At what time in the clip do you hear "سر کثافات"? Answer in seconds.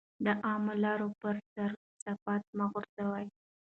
1.53-2.43